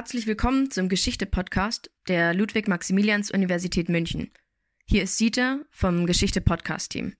[0.00, 4.30] Herzlich willkommen zum Geschichte-Podcast der Ludwig-Maximilians-Universität München.
[4.86, 7.12] Hier ist Sita vom Geschichte-Podcast-Team.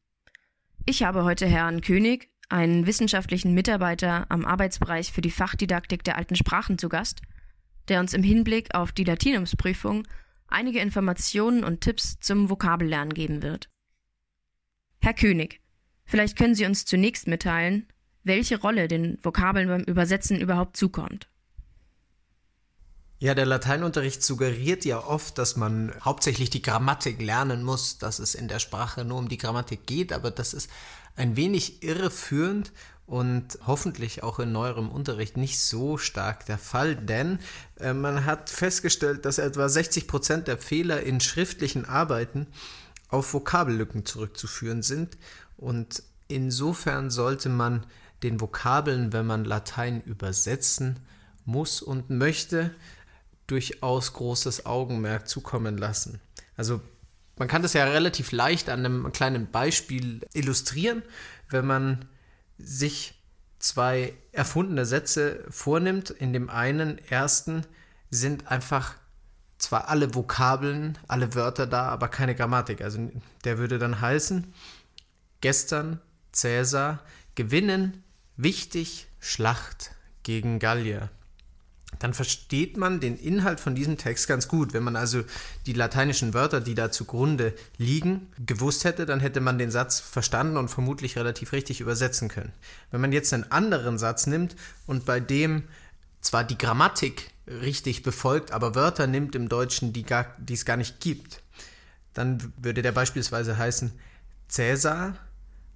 [0.87, 6.37] Ich habe heute Herrn König, einen wissenschaftlichen Mitarbeiter am Arbeitsbereich für die Fachdidaktik der alten
[6.37, 7.21] Sprachen zu Gast,
[7.89, 10.09] der uns im Hinblick auf die Latinumsprüfung
[10.49, 13.69] einige Informationen und Tipps zum Vokabellernen geben wird.
[15.03, 15.61] Herr König,
[16.07, 17.89] vielleicht können Sie uns zunächst mitteilen,
[18.23, 21.29] welche Rolle den Vokabeln beim Übersetzen überhaupt zukommt.
[23.23, 28.35] Ja, der Lateinunterricht suggeriert ja oft, dass man hauptsächlich die Grammatik lernen muss, dass es
[28.35, 30.71] in der Sprache nur um die Grammatik geht, aber das ist
[31.17, 32.73] ein wenig irreführend
[33.05, 37.41] und hoffentlich auch in neuerem Unterricht nicht so stark der Fall, denn
[37.79, 42.47] äh, man hat festgestellt, dass etwa 60 Prozent der Fehler in schriftlichen Arbeiten
[43.11, 45.19] auf Vokabellücken zurückzuführen sind
[45.59, 47.85] und insofern sollte man
[48.23, 51.01] den Vokabeln, wenn man Latein übersetzen
[51.45, 52.71] muss und möchte,
[53.51, 56.21] durchaus großes Augenmerk zukommen lassen.
[56.57, 56.81] Also
[57.37, 61.03] man kann das ja relativ leicht an einem kleinen Beispiel illustrieren,
[61.49, 62.05] wenn man
[62.59, 63.15] sich
[63.59, 66.11] zwei erfundene Sätze vornimmt.
[66.11, 67.67] In dem einen ersten
[68.11, 68.95] sind einfach
[69.59, 72.83] zwar alle Vokabeln, alle Wörter da, aber keine Grammatik.
[72.83, 73.11] Also
[73.45, 74.53] der würde dann heißen,
[75.41, 76.01] gestern
[76.33, 77.01] Cäsar
[77.35, 78.03] gewinnen,
[78.37, 79.93] wichtig, Schlacht
[80.23, 81.11] gegen Gallier
[82.01, 84.73] dann versteht man den Inhalt von diesem Text ganz gut.
[84.73, 85.23] Wenn man also
[85.67, 90.57] die lateinischen Wörter, die da zugrunde liegen, gewusst hätte, dann hätte man den Satz verstanden
[90.57, 92.53] und vermutlich relativ richtig übersetzen können.
[92.91, 95.65] Wenn man jetzt einen anderen Satz nimmt und bei dem
[96.23, 100.79] zwar die Grammatik richtig befolgt, aber Wörter nimmt im Deutschen, die, gar, die es gar
[100.79, 101.43] nicht gibt,
[102.15, 103.93] dann würde der beispielsweise heißen,
[104.49, 105.17] Cäsar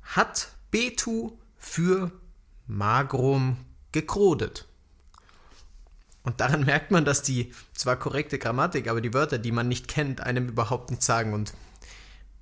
[0.03, 2.11] hat Betu für
[2.67, 3.59] Magrum
[3.93, 4.67] gekrodet.
[6.25, 9.87] Und daran merkt man, dass die zwar korrekte Grammatik, aber die Wörter, die man nicht
[9.87, 11.33] kennt, einem überhaupt nichts sagen.
[11.33, 11.55] Und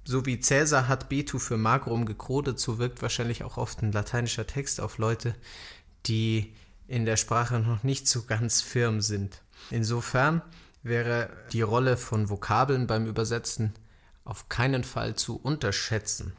[0.05, 4.47] so wie Cäsar hat Betu für Magrum gekrodet, so wirkt wahrscheinlich auch oft ein lateinischer
[4.47, 5.35] Text auf Leute,
[6.07, 6.55] die
[6.89, 9.43] in der Sprache noch nicht so ganz firm sind.
[9.71, 10.43] Insofern
[10.83, 13.73] wäre die Rolle von Vokabeln beim Übersetzen
[14.25, 16.33] auf keinen Fall zu unterschätzen.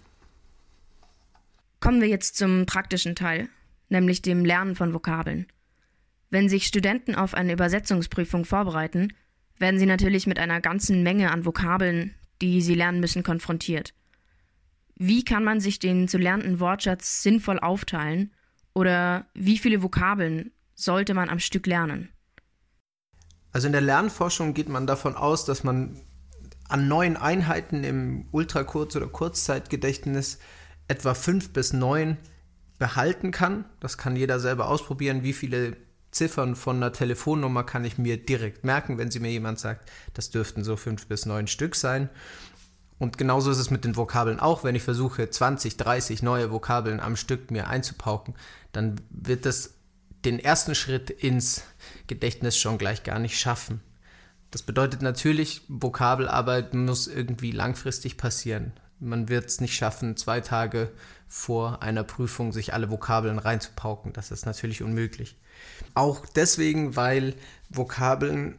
[1.79, 3.49] Kommen wir jetzt zum praktischen Teil,
[3.89, 5.47] nämlich dem Lernen von Vokabeln.
[6.33, 9.13] Wenn sich Studenten auf eine Übersetzungsprüfung vorbereiten,
[9.59, 13.93] werden sie natürlich mit einer ganzen Menge an Vokabeln, die sie lernen müssen, konfrontiert.
[14.95, 18.33] Wie kann man sich den zu lernenden Wortschatz sinnvoll aufteilen
[18.73, 22.09] oder wie viele Vokabeln sollte man am Stück lernen?
[23.51, 26.01] Also in der Lernforschung geht man davon aus, dass man
[26.67, 30.39] an neuen Einheiten im Ultrakurz- oder Kurzzeitgedächtnis
[30.87, 32.17] etwa fünf bis neun
[32.79, 33.65] behalten kann.
[33.79, 35.77] Das kann jeder selber ausprobieren, wie viele
[36.13, 40.29] Ziffern von einer Telefonnummer kann ich mir direkt merken, wenn sie mir jemand sagt, das
[40.29, 42.09] dürften so fünf bis neun Stück sein.
[42.99, 44.63] Und genauso ist es mit den Vokabeln auch.
[44.63, 48.35] Wenn ich versuche, 20, 30 neue Vokabeln am Stück mir einzupauken,
[48.71, 49.73] dann wird das
[50.23, 51.63] den ersten Schritt ins
[52.07, 53.81] Gedächtnis schon gleich gar nicht schaffen.
[54.51, 58.71] Das bedeutet natürlich, Vokabelarbeit muss irgendwie langfristig passieren.
[58.99, 60.91] Man wird es nicht schaffen, zwei Tage
[61.27, 64.13] vor einer Prüfung sich alle Vokabeln reinzupauken.
[64.13, 65.35] Das ist natürlich unmöglich.
[65.93, 67.35] Auch deswegen, weil
[67.69, 68.55] Vokabeln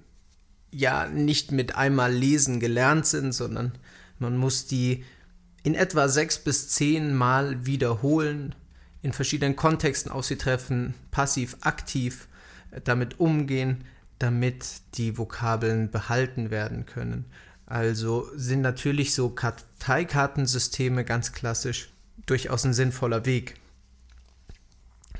[0.71, 3.73] ja nicht mit einmal lesen gelernt sind, sondern
[4.19, 5.05] man muss die
[5.63, 8.55] in etwa sechs bis zehn Mal wiederholen,
[9.03, 12.29] in verschiedenen Kontexten auf sie treffen, passiv, aktiv
[12.71, 13.85] äh, damit umgehen,
[14.19, 17.27] damit die Vokabeln behalten werden können.
[17.67, 21.91] Also sind natürlich so Karteikartensysteme ganz klassisch
[22.27, 23.57] durchaus ein sinnvoller Weg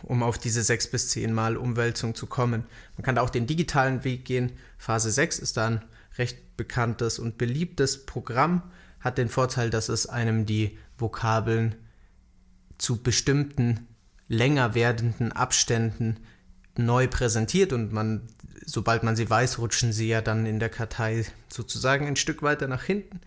[0.05, 2.65] um auf diese sechs bis zehn Mal Umwälzung zu kommen.
[2.97, 4.53] Man kann da auch den digitalen Weg gehen.
[4.79, 5.83] Phase 6 ist dann
[6.19, 8.63] recht bekanntes und beliebtes Programm,
[9.01, 11.75] hat den Vorteil, dass es einem die Vokabeln
[12.79, 13.89] zu bestimmten
[14.29, 16.21] länger werdenden Abständen
[16.77, 18.23] neu präsentiert und man,
[18.65, 22.67] sobald man sie weiß, rutschen sie ja dann in der Kartei sozusagen ein Stück weiter
[22.67, 23.21] nach hinten.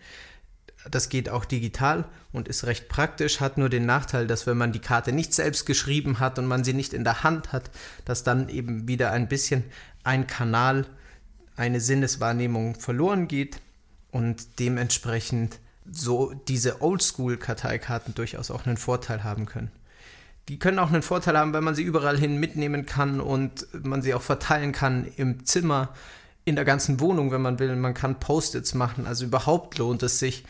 [0.90, 4.72] Das geht auch digital und ist recht praktisch, hat nur den Nachteil, dass wenn man
[4.72, 7.70] die Karte nicht selbst geschrieben hat und man sie nicht in der Hand hat,
[8.04, 9.64] dass dann eben wieder ein bisschen
[10.04, 10.86] ein Kanal,
[11.56, 13.60] eine Sinneswahrnehmung verloren geht
[14.12, 15.58] und dementsprechend
[15.90, 19.72] so diese Oldschool-Karteikarten durchaus auch einen Vorteil haben können.
[20.48, 24.00] Die können auch einen Vorteil haben, weil man sie überall hin mitnehmen kann und man
[24.00, 25.90] sie auch verteilen kann im Zimmer,
[26.44, 27.74] in der ganzen Wohnung, wenn man will.
[27.76, 29.06] Man kann Post-its machen.
[29.06, 30.44] Also überhaupt lohnt es sich,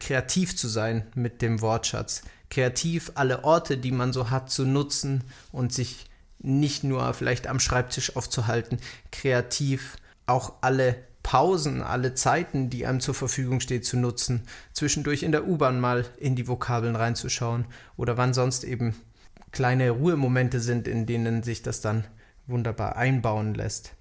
[0.00, 2.22] kreativ zu sein mit dem Wortschatz.
[2.50, 6.06] Kreativ alle Orte, die man so hat, zu nutzen und sich
[6.38, 8.78] nicht nur vielleicht am Schreibtisch aufzuhalten,
[9.10, 9.96] kreativ
[10.26, 14.42] auch alle Pausen, alle Zeiten, die einem zur Verfügung steht, zu nutzen,
[14.72, 17.64] zwischendurch in der U-Bahn mal in die Vokabeln reinzuschauen
[17.96, 18.94] oder wann sonst eben
[19.50, 22.04] kleine Ruhemomente sind, in denen sich das dann
[22.46, 23.94] wunderbar einbauen lässt,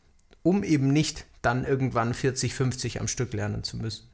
[0.43, 4.07] um eben nicht dann irgendwann 40, 50 am Stück lernen zu müssen.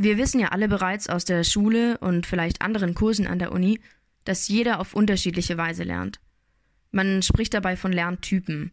[0.00, 3.80] Wir wissen ja alle bereits aus der Schule und vielleicht anderen Kursen an der Uni,
[4.24, 6.20] dass jeder auf unterschiedliche Weise lernt.
[6.92, 8.70] Man spricht dabei von Lerntypen.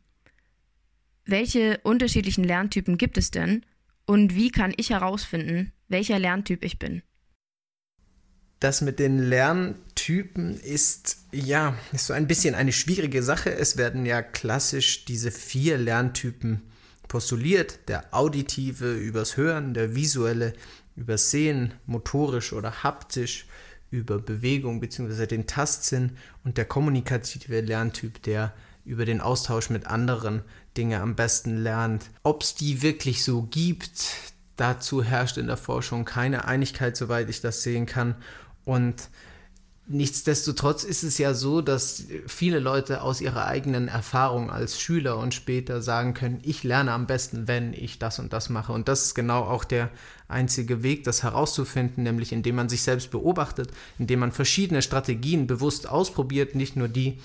[1.26, 3.66] Welche unterschiedlichen Lerntypen gibt es denn
[4.06, 7.02] und wie kann ich herausfinden, welcher Lerntyp ich bin?
[8.60, 13.52] Das mit den Lerntypen ist ja ist so ein bisschen eine schwierige Sache.
[13.52, 16.62] Es werden ja klassisch diese vier Lerntypen
[17.08, 20.54] postuliert: der auditive übers Hören, der visuelle
[20.96, 23.46] übers Sehen, motorisch oder haptisch
[23.92, 25.28] über Bewegung bzw.
[25.28, 28.54] den Tastsinn und der kommunikative Lerntyp, der
[28.84, 30.44] über den Austausch mit anderen
[30.78, 32.10] Dinge am besten lernt.
[32.24, 37.42] Ob es die wirklich so gibt, dazu herrscht in der Forschung keine Einigkeit, soweit ich
[37.42, 38.16] das sehen kann.
[38.64, 39.10] Und
[39.88, 45.34] nichtsdestotrotz ist es ja so, dass viele Leute aus ihrer eigenen Erfahrung als Schüler und
[45.34, 48.74] später sagen können, ich lerne am besten, wenn ich das und das mache.
[48.74, 49.90] Und das ist genau auch der
[50.28, 55.88] einzige Weg, das herauszufinden, nämlich indem man sich selbst beobachtet, indem man verschiedene Strategien bewusst
[55.88, 57.20] ausprobiert, nicht nur die,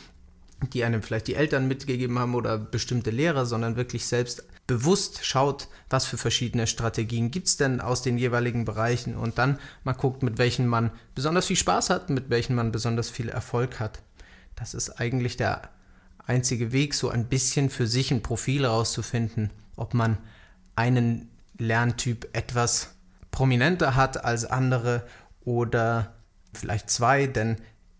[0.74, 5.66] die einem vielleicht die Eltern mitgegeben haben oder bestimmte Lehrer, sondern wirklich selbst bewusst schaut,
[5.88, 10.22] was für verschiedene Strategien gibt es denn aus den jeweiligen Bereichen und dann mal guckt,
[10.22, 14.00] mit welchen man besonders viel Spaß hat, mit welchen man besonders viel Erfolg hat.
[14.54, 15.70] Das ist eigentlich der
[16.24, 20.18] einzige Weg, so ein bisschen für sich ein Profil herauszufinden, ob man
[20.76, 21.28] einen
[21.58, 22.94] Lerntyp etwas
[23.32, 25.04] prominenter hat als andere
[25.40, 26.14] oder
[26.54, 27.56] vielleicht zwei, denn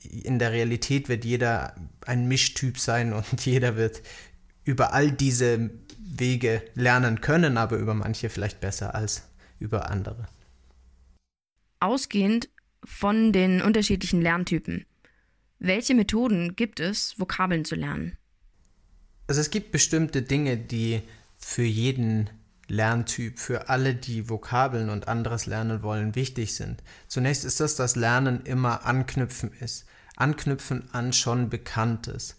[0.08, 1.74] in der Realität wird jeder
[2.06, 4.02] ein Mischtyp sein und jeder wird
[4.64, 9.22] über all diese Wege lernen können, aber über manche vielleicht besser als
[9.58, 10.26] über andere.
[11.80, 12.48] Ausgehend
[12.84, 14.86] von den unterschiedlichen Lerntypen,
[15.58, 18.16] welche Methoden gibt es, Vokabeln zu lernen?
[19.26, 21.02] Also es gibt bestimmte Dinge, die
[21.36, 22.30] für jeden
[22.66, 26.82] Lerntyp, für alle, die Vokabeln und anderes lernen wollen, wichtig sind.
[27.08, 29.86] Zunächst ist das, dass Lernen immer Anknüpfen ist.
[30.16, 32.36] Anknüpfen an schon Bekanntes.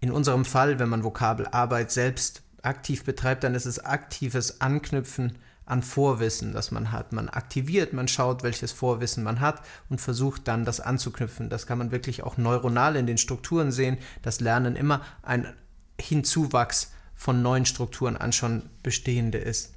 [0.00, 5.82] In unserem Fall, wenn man Vokabelarbeit selbst aktiv betreibt, dann ist es aktives Anknüpfen an
[5.82, 7.12] Vorwissen, das man hat.
[7.12, 11.50] Man aktiviert, man schaut, welches Vorwissen man hat und versucht dann das anzuknüpfen.
[11.50, 15.52] Das kann man wirklich auch neuronal in den Strukturen sehen, dass Lernen immer ein
[16.00, 19.72] Hinzuwachs von neuen Strukturen an schon bestehende ist.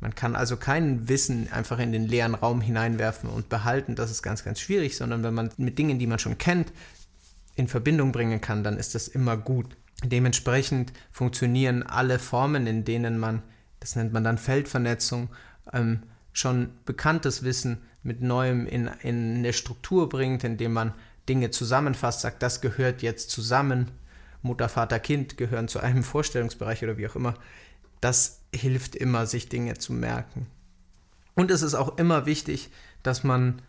[0.00, 4.22] Man kann also kein Wissen einfach in den leeren Raum hineinwerfen und behalten, das ist
[4.22, 6.72] ganz, ganz schwierig, sondern wenn man mit Dingen, die man schon kennt,
[7.54, 9.76] in Verbindung bringen kann, dann ist das immer gut.
[10.04, 13.42] Dementsprechend funktionieren alle Formen, in denen man,
[13.80, 15.28] das nennt man dann Feldvernetzung,
[15.72, 20.94] ähm, schon bekanntes Wissen mit Neuem in, in eine Struktur bringt, indem man
[21.28, 23.90] Dinge zusammenfasst, sagt, das gehört jetzt zusammen
[24.42, 27.34] Mutter, Vater, Kind gehören zu einem Vorstellungsbereich oder wie auch immer.
[28.00, 30.46] Das hilft immer, sich Dinge zu merken.
[31.34, 32.70] Und es ist auch immer wichtig,
[33.02, 33.62] dass man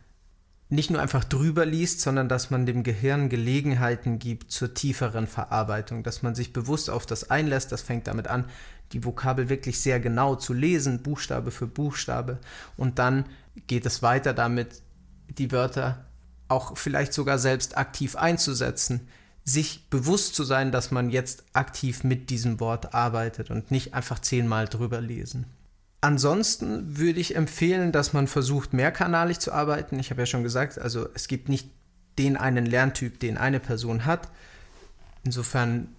[0.72, 6.02] nicht nur einfach drüber liest, sondern dass man dem Gehirn Gelegenheiten gibt zur tieferen Verarbeitung,
[6.02, 7.74] dass man sich bewusst auf das einlässt.
[7.74, 8.46] Das fängt damit an,
[8.94, 12.40] die Vokabel wirklich sehr genau zu lesen, Buchstabe für Buchstabe.
[12.78, 13.26] Und dann
[13.68, 14.82] geht es weiter damit,
[15.28, 16.06] die Wörter
[16.48, 19.10] auch vielleicht sogar selbst aktiv einzusetzen,
[19.44, 24.20] sich bewusst zu sein, dass man jetzt aktiv mit diesem Wort arbeitet und nicht einfach
[24.20, 25.48] zehnmal drüber lesen.
[26.04, 30.00] Ansonsten würde ich empfehlen, dass man versucht, mehrkanalig zu arbeiten.
[30.00, 31.70] Ich habe ja schon gesagt, also es gibt nicht
[32.18, 34.28] den einen Lerntyp, den eine Person hat.
[35.24, 35.90] Insofern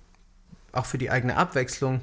[0.73, 2.03] auch für die eigene Abwechslung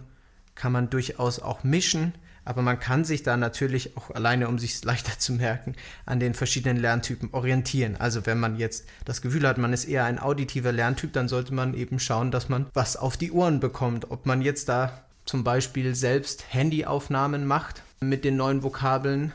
[0.55, 2.13] kann man durchaus auch mischen.
[2.45, 5.75] Aber man kann sich da natürlich auch alleine, um sich leichter zu merken,
[6.05, 7.97] an den verschiedenen Lerntypen orientieren.
[7.97, 11.53] Also wenn man jetzt das Gefühl hat, man ist eher ein auditiver Lerntyp, dann sollte
[11.53, 14.09] man eben schauen, dass man was auf die Ohren bekommt.
[14.09, 19.33] Ob man jetzt da zum Beispiel selbst Handyaufnahmen macht mit den neuen Vokabeln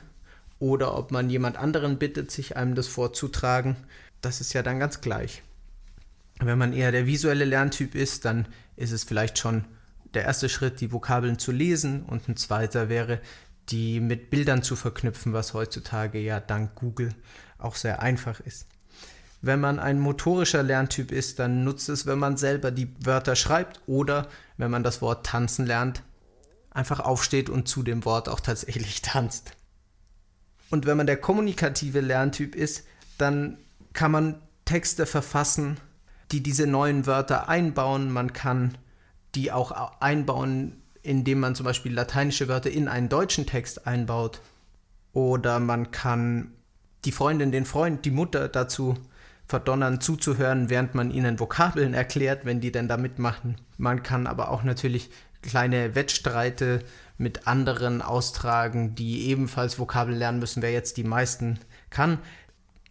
[0.58, 3.76] oder ob man jemand anderen bittet, sich einem das vorzutragen,
[4.20, 5.42] das ist ja dann ganz gleich.
[6.40, 9.64] Wenn man eher der visuelle Lerntyp ist, dann ist es vielleicht schon
[10.14, 13.20] der erste Schritt, die Vokabeln zu lesen und ein zweiter wäre,
[13.68, 17.10] die mit Bildern zu verknüpfen, was heutzutage ja dank Google
[17.58, 18.66] auch sehr einfach ist.
[19.42, 23.80] Wenn man ein motorischer Lerntyp ist, dann nutzt es, wenn man selber die Wörter schreibt
[23.86, 26.02] oder wenn man das Wort tanzen lernt,
[26.74, 29.52] einfach aufsteht und zu dem Wort auch tatsächlich tanzt.
[30.70, 33.58] Und wenn man der kommunikative Lerntyp ist, dann
[33.92, 35.78] kann man Texte verfassen,
[36.32, 38.10] die diese neuen Wörter einbauen.
[38.10, 38.76] Man kann
[39.34, 44.40] die auch einbauen, indem man zum Beispiel lateinische Wörter in einen deutschen Text einbaut.
[45.12, 46.52] Oder man kann
[47.04, 48.96] die Freundin, den Freund, die Mutter dazu
[49.46, 53.56] verdonnern, zuzuhören, während man ihnen Vokabeln erklärt, wenn die denn da mitmachen.
[53.76, 55.10] Man kann aber auch natürlich
[55.44, 56.80] kleine Wettstreite
[57.16, 61.60] mit anderen austragen, die ebenfalls Vokabeln lernen müssen, wer jetzt die meisten
[61.90, 62.18] kann.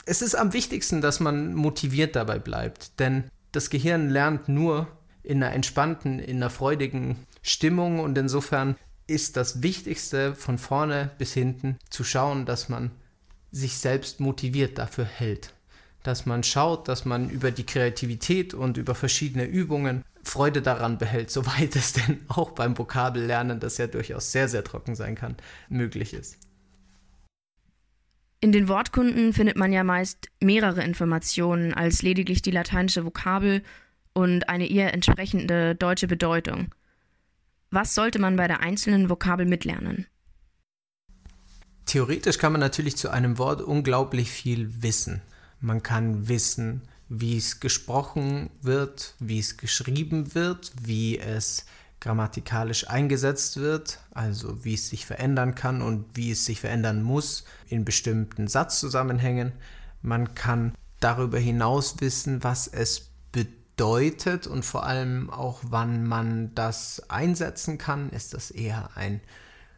[0.06, 4.88] Es ist am wichtigsten, dass man motiviert dabei bleibt, denn das Gehirn lernt nur
[5.24, 8.76] in einer entspannten, in einer freudigen Stimmung und insofern
[9.08, 12.92] ist das Wichtigste von vorne bis hinten zu schauen, dass man
[13.52, 15.54] sich selbst motiviert dafür hält.
[16.04, 21.32] Dass man schaut, dass man über die Kreativität und über verschiedene Übungen Freude daran behält,
[21.32, 25.36] soweit es denn auch beim Vokabellernen, das ja durchaus sehr, sehr trocken sein kann,
[25.70, 26.38] möglich ist.
[28.40, 33.64] In den Wortkunden findet man ja meist mehrere Informationen als lediglich die lateinische Vokabel
[34.12, 36.76] und eine ihr entsprechende deutsche Bedeutung.
[37.72, 40.08] Was sollte man bei der einzelnen Vokabel mitlernen?
[41.86, 45.22] Theoretisch kann man natürlich zu einem Wort unglaublich viel wissen.
[45.64, 51.66] Man kann wissen, wie es gesprochen wird, wie es geschrieben wird, wie es
[52.02, 57.46] grammatikalisch eingesetzt wird, also wie es sich verändern kann und wie es sich verändern muss
[57.70, 59.54] in bestimmten Satzzusammenhängen.
[60.02, 67.10] Man kann darüber hinaus wissen, was es bedeutet und vor allem auch, wann man das
[67.10, 68.10] einsetzen kann.
[68.10, 69.22] Ist das eher ein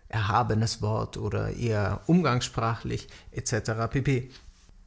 [0.08, 3.88] erhabenes Wort oder eher umgangssprachlich etc.
[3.92, 4.32] pp.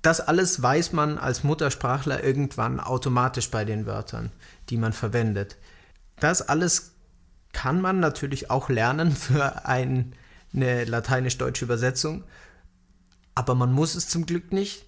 [0.03, 4.31] Das alles weiß man als Muttersprachler irgendwann automatisch bei den Wörtern,
[4.71, 5.57] die man verwendet.
[6.21, 6.93] Das alles
[7.53, 10.15] kann man natürlich auch lernen für ein,
[10.55, 12.25] eine lateinisch-deutsche Übersetzung,
[13.35, 14.85] aber man muss es zum Glück nicht.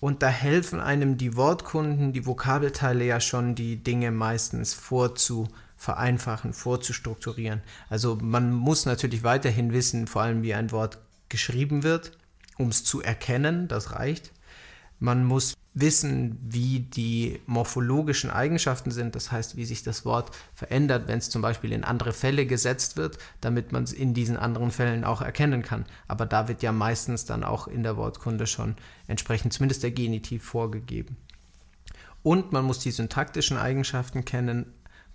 [0.00, 7.60] Und da helfen einem die Wortkunden, die Vokabelteile ja schon, die Dinge meistens vorzuvereinfachen, vorzustrukturieren.
[7.90, 10.96] Also man muss natürlich weiterhin wissen, vor allem wie ein Wort
[11.28, 12.12] geschrieben wird,
[12.56, 14.32] um es zu erkennen, das reicht.
[15.00, 21.08] Man muss wissen, wie die morphologischen Eigenschaften sind, das heißt, wie sich das Wort verändert,
[21.08, 24.70] wenn es zum Beispiel in andere Fälle gesetzt wird, damit man es in diesen anderen
[24.70, 25.86] Fällen auch erkennen kann.
[26.06, 28.76] Aber da wird ja meistens dann auch in der Wortkunde schon
[29.06, 31.16] entsprechend zumindest der Genitiv vorgegeben.
[32.22, 34.66] Und man muss die syntaktischen Eigenschaften kennen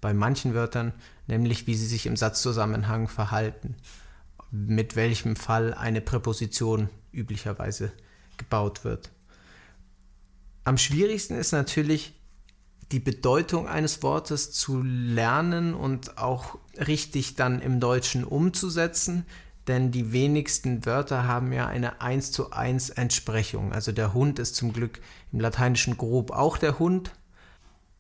[0.01, 0.94] bei manchen Wörtern,
[1.27, 3.75] nämlich wie sie sich im Satzzusammenhang verhalten,
[4.51, 7.92] mit welchem Fall eine Präposition üblicherweise
[8.38, 9.12] gebaut wird.
[10.66, 12.20] Am schwierigsten ist natürlich
[12.92, 19.26] die Bedeutung eines Wortes zu lernen und auch richtig dann im Deutschen umzusetzen,
[19.68, 23.74] denn die wenigsten Wörter haben ja eine 1 zu 1 Entsprechung.
[23.74, 27.12] Also der Hund ist zum Glück im Lateinischen grob auch der Hund,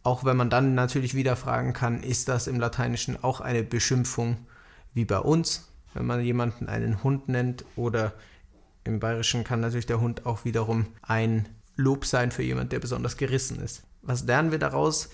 [0.01, 4.37] auch wenn man dann natürlich wieder fragen kann, ist das im Lateinischen auch eine Beschimpfung
[4.93, 8.13] wie bei uns, wenn man jemanden einen Hund nennt oder
[8.83, 13.17] im Bayerischen kann natürlich der Hund auch wiederum ein Lob sein für jemand, der besonders
[13.17, 13.83] gerissen ist.
[14.01, 15.09] Was lernen wir daraus?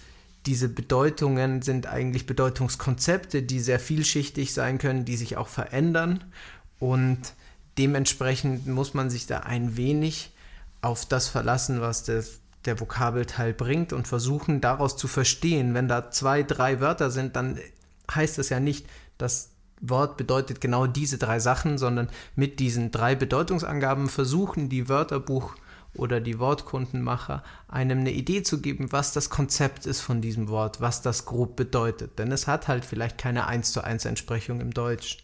[0.45, 6.23] Diese Bedeutungen sind eigentlich Bedeutungskonzepte, die sehr vielschichtig sein können, die sich auch verändern
[6.79, 7.33] und
[7.77, 10.33] dementsprechend muss man sich da ein wenig
[10.81, 12.23] auf das verlassen, was der,
[12.65, 15.73] der Vokabelteil bringt und versuchen daraus zu verstehen.
[15.73, 17.59] Wenn da zwei, drei Wörter sind, dann
[18.13, 18.87] heißt das ja nicht,
[19.17, 25.55] das Wort bedeutet genau diese drei Sachen, sondern mit diesen drei Bedeutungsangaben versuchen die Wörterbuch
[25.93, 30.79] oder die Wortkundenmacher einem eine Idee zu geben, was das Konzept ist von diesem Wort,
[30.79, 32.17] was das grob bedeutet.
[32.17, 35.17] Denn es hat halt vielleicht keine 1 zu 1 Entsprechung im Deutsch.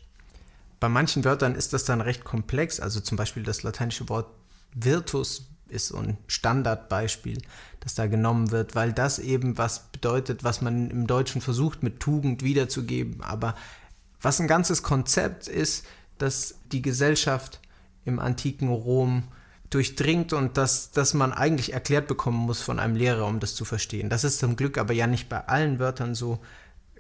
[0.80, 4.28] Bei manchen Wörtern ist das dann recht komplex, also zum Beispiel das lateinische Wort
[4.74, 7.42] Virtus ist so ein Standardbeispiel,
[7.80, 12.00] das da genommen wird, weil das eben was bedeutet, was man im Deutschen versucht mit
[12.00, 13.56] Tugend wiederzugeben, aber
[14.22, 15.86] was ein ganzes Konzept ist,
[16.18, 17.60] dass die Gesellschaft
[18.06, 19.24] im antiken Rom
[19.70, 23.66] durchdringt und dass, dass man eigentlich erklärt bekommen muss von einem Lehrer, um das zu
[23.66, 24.10] verstehen.
[24.10, 26.40] Das ist zum Glück aber ja nicht bei allen Wörtern so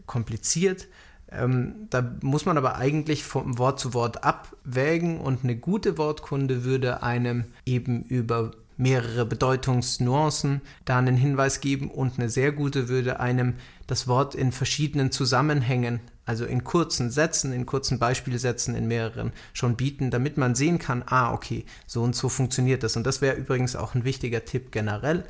[0.05, 0.87] kompliziert.
[1.29, 6.63] Ähm, da muss man aber eigentlich vom Wort zu Wort abwägen und eine gute Wortkunde
[6.63, 13.19] würde einem eben über mehrere Bedeutungsnuancen da einen Hinweis geben und eine sehr gute würde
[13.19, 13.55] einem
[13.87, 19.75] das Wort in verschiedenen Zusammenhängen also in kurzen Sätzen, in kurzen Beispielsätzen, in mehreren schon
[19.75, 22.97] bieten, damit man sehen kann, ah, okay, so und so funktioniert das.
[22.97, 25.23] Und das wäre übrigens auch ein wichtiger Tipp generell.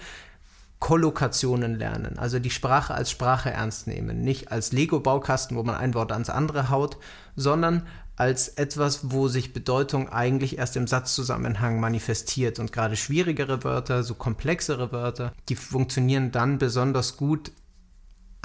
[0.80, 5.96] Kollokationen lernen, also die Sprache als Sprache ernst nehmen, nicht als Lego-Baukasten, wo man ein
[5.96, 6.98] Wort ans andere haut,
[7.36, 12.60] sondern als etwas, wo sich Bedeutung eigentlich erst im Satzzusammenhang manifestiert.
[12.60, 17.52] Und gerade schwierigere Wörter, so komplexere Wörter, die funktionieren dann besonders gut,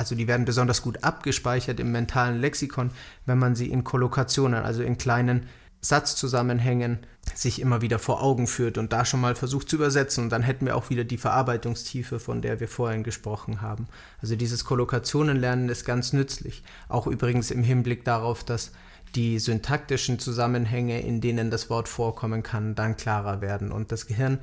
[0.03, 2.91] also die werden besonders gut abgespeichert im mentalen Lexikon,
[3.25, 5.47] wenn man sie in Kollokationen, also in kleinen
[5.81, 6.99] Satzzusammenhängen
[7.37, 10.25] sich immer wieder vor Augen führt und da schon mal versucht zu übersetzen.
[10.25, 13.87] Und dann hätten wir auch wieder die Verarbeitungstiefe, von der wir vorhin gesprochen haben.
[14.21, 16.65] Also dieses Kollokationenlernen ist ganz nützlich.
[16.89, 18.73] Auch übrigens im Hinblick darauf, dass
[19.15, 23.71] die syntaktischen Zusammenhänge, in denen das Wort vorkommen kann, dann klarer werden.
[23.71, 24.41] Und das Gehirn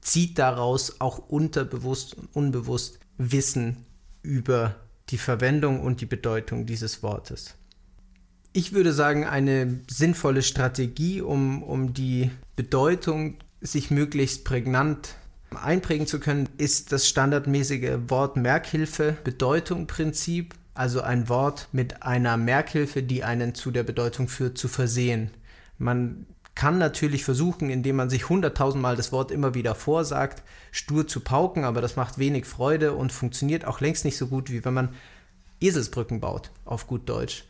[0.00, 3.86] zieht daraus auch unterbewusst und unbewusst Wissen
[4.22, 4.76] über
[5.08, 7.54] die Verwendung und die Bedeutung dieses Wortes.
[8.52, 15.14] Ich würde sagen, eine sinnvolle Strategie, um, um die Bedeutung sich möglichst prägnant
[15.54, 22.36] einprägen zu können, ist das standardmäßige Wort Merkhilfe Bedeutung Prinzip also ein Wort mit einer
[22.36, 25.30] Merkhilfe, die einen zu der Bedeutung führt, zu versehen.
[25.78, 26.26] Man
[26.60, 31.64] kann natürlich versuchen, indem man sich hunderttausendmal das Wort immer wieder vorsagt, stur zu pauken,
[31.64, 34.90] aber das macht wenig Freude und funktioniert auch längst nicht so gut, wie wenn man
[35.62, 37.44] Eselsbrücken baut, auf gut Deutsch.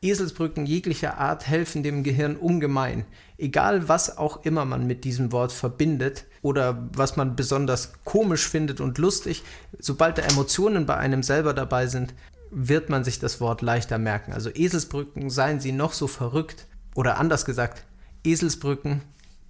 [0.00, 3.04] Eselsbrücken jeglicher Art helfen dem Gehirn ungemein.
[3.36, 8.80] Egal was auch immer man mit diesem Wort verbindet oder was man besonders komisch findet
[8.80, 9.42] und lustig,
[9.78, 12.14] sobald da Emotionen bei einem selber dabei sind,
[12.50, 14.32] wird man sich das Wort leichter merken.
[14.32, 16.64] Also Eselsbrücken, seien sie noch so verrückt.
[16.94, 17.84] Oder anders gesagt,
[18.24, 19.02] Eselsbrücken,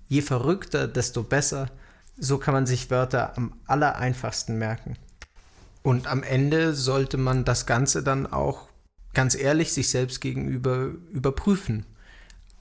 [0.08, 1.70] je verrückter, desto besser.
[2.16, 4.96] So kann man sich Wörter am allereinfachsten merken.
[5.82, 8.68] Und am Ende sollte man das Ganze dann auch
[9.12, 11.86] ganz ehrlich sich selbst gegenüber überprüfen.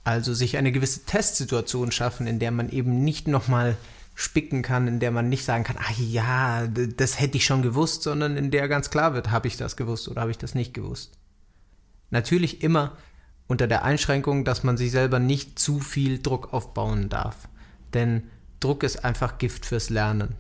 [0.04, 3.78] Also sich eine gewisse Testsituation schaffen, in der man eben nicht nochmal
[4.16, 8.04] spicken kann, in der man nicht sagen kann, ach ja, das hätte ich schon gewusst,
[8.04, 10.74] sondern in der ganz klar wird, habe ich das gewusst oder habe ich das nicht
[10.74, 11.18] gewusst.
[12.12, 12.98] Natürlich immer
[13.54, 17.48] unter der Einschränkung, dass man sich selber nicht zu viel Druck aufbauen darf.
[17.94, 18.24] Denn
[18.60, 20.34] Druck ist einfach Gift fürs Lernen.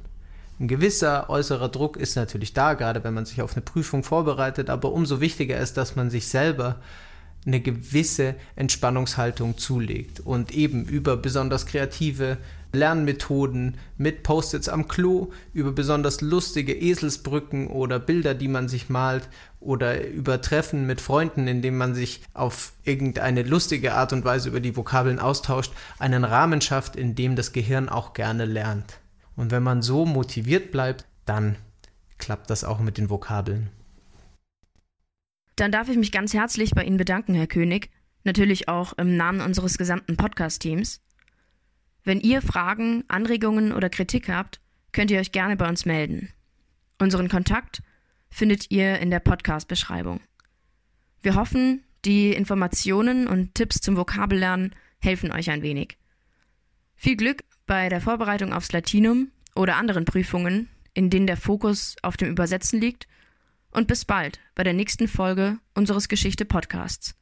[0.60, 4.72] Ein gewisser äußerer Druck ist natürlich da, gerade wenn man sich auf eine Prüfung vorbereitet,
[4.72, 6.78] aber umso wichtiger ist, dass man sich selber
[7.46, 12.40] eine gewisse Entspannungshaltung zulegt und eben über besonders kreative
[12.74, 19.30] Lernmethoden mit Post-its am Klo, über besonders lustige Eselsbrücken oder Bilder, die man sich malt
[19.60, 24.60] oder über Treffen mit Freunden, indem man sich auf irgendeine lustige Art und Weise über
[24.60, 29.00] die Vokabeln austauscht, einen Rahmen schafft, in dem das Gehirn auch gerne lernt.
[29.36, 31.56] Und wenn man so motiviert bleibt, dann
[32.18, 33.70] klappt das auch mit den Vokabeln.
[35.56, 37.92] Dann darf ich mich ganz herzlich bei Ihnen bedanken, Herr König,
[38.24, 41.00] natürlich auch im Namen unseres gesamten Podcast-Teams.
[42.04, 44.60] Wenn ihr Fragen, Anregungen oder Kritik habt,
[44.92, 46.30] könnt ihr euch gerne bei uns melden.
[47.00, 47.82] Unseren Kontakt
[48.30, 50.20] findet ihr in der Podcast-Beschreibung.
[51.22, 55.98] Wir hoffen, die Informationen und Tipps zum Vokabellernen helfen euch ein wenig.
[56.96, 62.18] Viel Glück bei der Vorbereitung aufs Latinum oder anderen Prüfungen, in denen der Fokus auf
[62.18, 63.08] dem Übersetzen liegt
[63.72, 67.16] und bis bald bei der nächsten Folge unseres Geschichte-Podcasts.